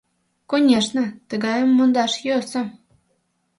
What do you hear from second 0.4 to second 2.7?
Конешне, тыгайым мондаш йӧсӧ.